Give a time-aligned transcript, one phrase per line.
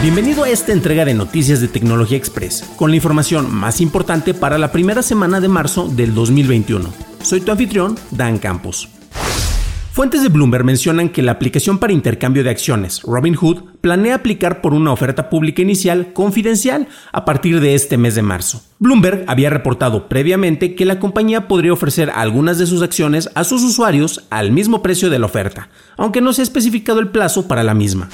[0.00, 4.56] Bienvenido a esta entrega de Noticias de Tecnología Express, con la información más importante para
[4.56, 6.88] la primera semana de marzo del 2021.
[7.20, 8.88] Soy tu anfitrión, Dan Campos.
[9.90, 14.72] Fuentes de Bloomberg mencionan que la aplicación para intercambio de acciones, Robinhood, planea aplicar por
[14.72, 18.62] una oferta pública inicial confidencial a partir de este mes de marzo.
[18.78, 23.64] Bloomberg había reportado previamente que la compañía podría ofrecer algunas de sus acciones a sus
[23.64, 27.64] usuarios al mismo precio de la oferta, aunque no se ha especificado el plazo para
[27.64, 28.08] la misma.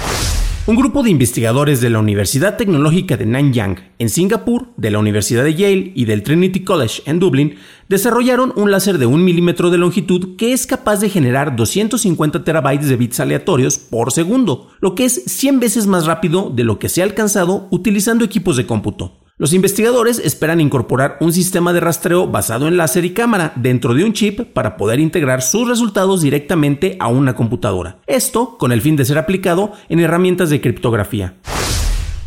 [0.66, 5.44] Un grupo de investigadores de la Universidad Tecnológica de Nanyang, en Singapur, de la Universidad
[5.44, 7.56] de Yale y del Trinity College en Dublín
[7.90, 12.88] desarrollaron un láser de un milímetro de longitud que es capaz de generar 250 terabytes
[12.88, 16.88] de bits aleatorios por segundo, lo que es 100 veces más rápido de lo que
[16.88, 19.23] se ha alcanzado utilizando equipos de cómputo.
[19.36, 24.04] Los investigadores esperan incorporar un sistema de rastreo basado en láser y cámara dentro de
[24.04, 27.98] un chip para poder integrar sus resultados directamente a una computadora.
[28.06, 31.34] Esto con el fin de ser aplicado en herramientas de criptografía.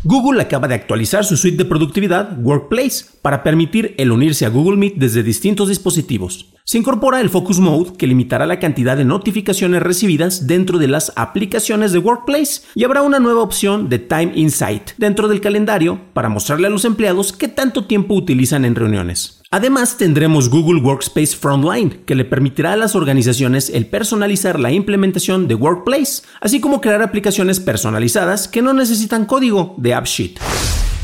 [0.03, 4.75] Google acaba de actualizar su suite de productividad Workplace para permitir el unirse a Google
[4.75, 6.56] Meet desde distintos dispositivos.
[6.69, 11.13] Se incorpora el Focus Mode que limitará la cantidad de notificaciones recibidas dentro de las
[11.15, 16.27] aplicaciones de Workplace y habrá una nueva opción de Time Insight dentro del calendario para
[16.27, 19.39] mostrarle a los empleados qué tanto tiempo utilizan en reuniones.
[19.49, 25.47] Además, tendremos Google Workspace Frontline, que le permitirá a las organizaciones el personalizar la implementación
[25.47, 30.37] de Workplace, así como crear aplicaciones personalizadas que no necesitan código de AppSheet.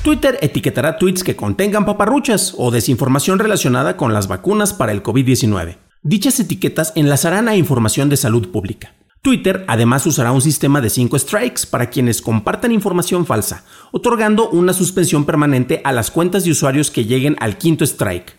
[0.03, 5.77] Twitter etiquetará tweets que contengan paparruchas o desinformación relacionada con las vacunas para el COVID-19.
[6.01, 8.95] Dichas etiquetas enlazarán a información de salud pública.
[9.21, 13.63] Twitter además usará un sistema de 5 strikes para quienes compartan información falsa,
[13.93, 18.35] otorgando una suspensión permanente a las cuentas de usuarios que lleguen al quinto strike.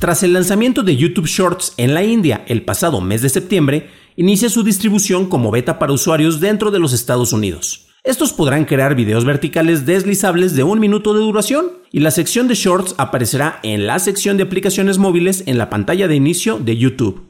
[0.00, 4.48] Tras el lanzamiento de YouTube Shorts en la India el pasado mes de septiembre, inicia
[4.48, 7.83] su distribución como beta para usuarios dentro de los Estados Unidos.
[8.04, 12.54] Estos podrán crear videos verticales deslizables de un minuto de duración y la sección de
[12.54, 17.22] Shorts aparecerá en la sección de aplicaciones móviles en la pantalla de inicio de YouTube.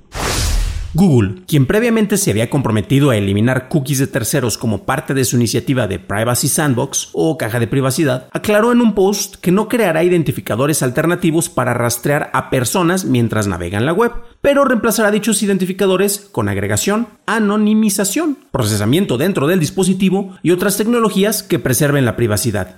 [0.94, 5.34] Google, quien previamente se había comprometido a eliminar cookies de terceros como parte de su
[5.34, 10.04] iniciativa de Privacy Sandbox o caja de privacidad, aclaró en un post que no creará
[10.04, 16.48] identificadores alternativos para rastrear a personas mientras navegan la web, pero reemplazará dichos identificadores con
[16.48, 22.76] agregación, anonimización, procesamiento dentro del dispositivo y otras tecnologías que preserven la privacidad.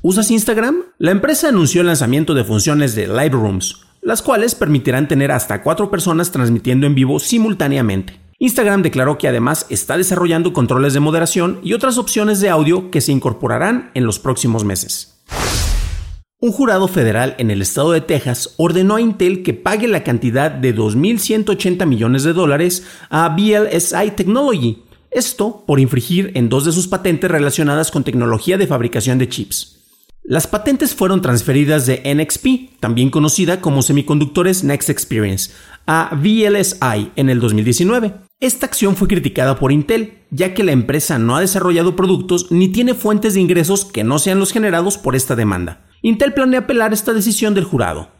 [0.00, 0.84] ¿Usas Instagram?
[0.96, 5.62] La empresa anunció el lanzamiento de funciones de Live Rooms, las cuales permitirán tener hasta
[5.62, 8.20] cuatro personas transmitiendo en vivo simultáneamente.
[8.38, 13.02] Instagram declaró que además está desarrollando controles de moderación y otras opciones de audio que
[13.02, 15.22] se incorporarán en los próximos meses.
[16.42, 20.50] Un jurado federal en el estado de Texas ordenó a Intel que pague la cantidad
[20.50, 26.88] de 2.180 millones de dólares a BLSI Technology, esto por infringir en dos de sus
[26.88, 29.79] patentes relacionadas con tecnología de fabricación de chips.
[30.30, 35.50] Las patentes fueron transferidas de NXP, también conocida como Semiconductores Next Experience,
[35.88, 38.14] a VLSI en el 2019.
[38.38, 42.68] Esta acción fue criticada por Intel, ya que la empresa no ha desarrollado productos ni
[42.68, 45.80] tiene fuentes de ingresos que no sean los generados por esta demanda.
[46.00, 48.10] Intel planea apelar esta decisión del jurado.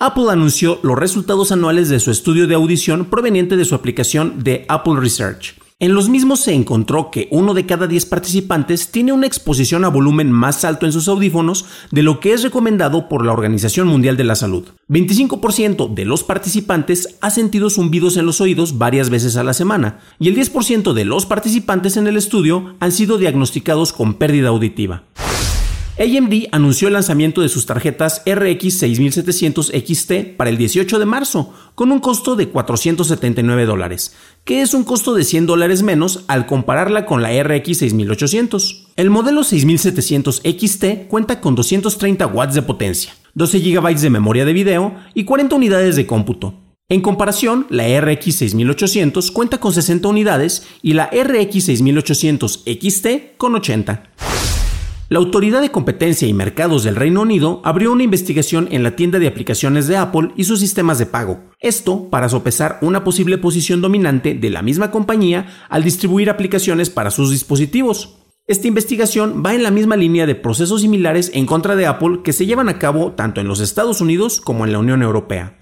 [0.00, 4.64] Apple anunció los resultados anuales de su estudio de audición proveniente de su aplicación de
[4.66, 5.54] Apple Research.
[5.80, 9.88] En los mismos se encontró que uno de cada 10 participantes tiene una exposición a
[9.88, 14.16] volumen más alto en sus audífonos de lo que es recomendado por la Organización Mundial
[14.16, 14.64] de la Salud.
[14.88, 20.00] 25% de los participantes ha sentido zumbidos en los oídos varias veces a la semana
[20.18, 25.04] y el 10% de los participantes en el estudio han sido diagnosticados con pérdida auditiva.
[25.98, 31.52] AMD anunció el lanzamiento de sus tarjetas RX 6700 XT para el 18 de marzo,
[31.74, 34.14] con un costo de 479 dólares,
[34.44, 38.92] que es un costo de 100 dólares menos al compararla con la RX 6800.
[38.94, 44.52] El modelo 6700 XT cuenta con 230 watts de potencia, 12 GB de memoria de
[44.52, 46.54] video y 40 unidades de cómputo.
[46.88, 53.56] En comparación, la RX 6800 cuenta con 60 unidades y la RX 6800 XT con
[53.56, 54.10] 80.
[55.10, 59.18] La Autoridad de Competencia y Mercados del Reino Unido abrió una investigación en la tienda
[59.18, 61.40] de aplicaciones de Apple y sus sistemas de pago.
[61.60, 67.10] Esto para sopesar una posible posición dominante de la misma compañía al distribuir aplicaciones para
[67.10, 68.18] sus dispositivos.
[68.46, 72.34] Esta investigación va en la misma línea de procesos similares en contra de Apple que
[72.34, 75.56] se llevan a cabo tanto en los Estados Unidos como en la Unión Europea.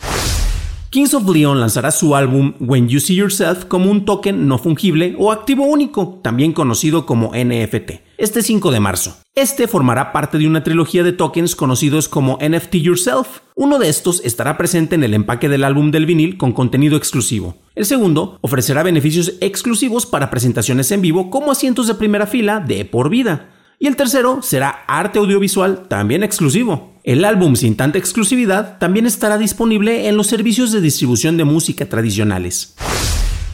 [0.90, 5.14] Kings of Leon lanzará su álbum When You See Yourself como un token no fungible
[5.20, 9.18] o activo único, también conocido como NFT, este 5 de marzo.
[9.34, 13.40] Este formará parte de una trilogía de tokens conocidos como NFT Yourself.
[13.54, 17.56] Uno de estos estará presente en el empaque del álbum del vinil con contenido exclusivo.
[17.74, 22.84] El segundo ofrecerá beneficios exclusivos para presentaciones en vivo como asientos de primera fila de
[22.84, 23.50] por vida.
[23.78, 26.94] Y el tercero será arte audiovisual también exclusivo.
[27.04, 31.86] El álbum sin tanta exclusividad también estará disponible en los servicios de distribución de música
[31.86, 32.74] tradicionales.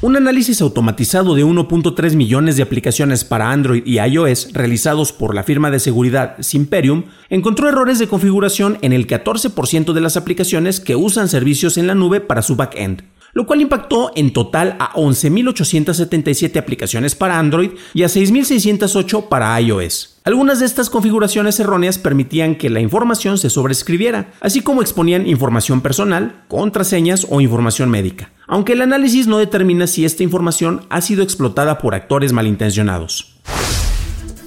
[0.03, 5.45] Un análisis automatizado de 1.3 millones de aplicaciones para Android y iOS realizados por la
[5.45, 10.97] firma de seguridad Simperium encontró errores de configuración en el 14% de las aplicaciones que
[10.97, 16.59] usan servicios en la nube para su backend lo cual impactó en total a 11.877
[16.59, 20.12] aplicaciones para Android y a 6.608 para iOS.
[20.25, 25.81] Algunas de estas configuraciones erróneas permitían que la información se sobrescribiera, así como exponían información
[25.81, 31.25] personal, contraseñas o información médica, aunque el análisis no determina si esta información ha sido
[31.25, 33.35] explotada por actores malintencionados.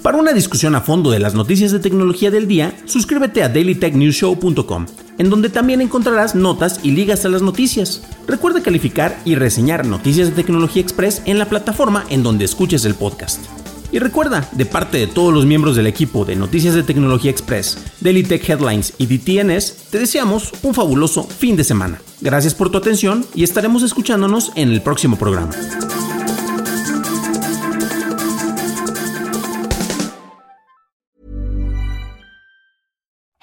[0.02, 4.86] Para una discusión a fondo de las noticias de tecnología del día, suscríbete a dailytechnewshow.com,
[5.18, 8.02] en donde también encontrarás notas y ligas a las noticias.
[8.26, 12.94] Recuerda calificar y reseñar Noticias de Tecnología Express en la plataforma en donde escuches el
[12.94, 13.65] podcast.
[13.92, 17.78] Y recuerda, de parte de todos los miembros del equipo de Noticias de Tecnología Express,
[18.00, 22.00] Daily Tech Headlines y DTNS, te deseamos un fabuloso fin de semana.
[22.20, 25.52] Gracias por tu atención y estaremos escuchándonos en el próximo programa.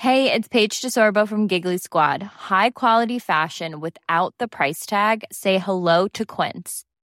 [0.03, 2.21] Hey, it's Paige DeSorbo from Giggly Squad.
[2.21, 5.23] High quality fashion without the price tag.
[5.31, 6.83] Say hello to Quince.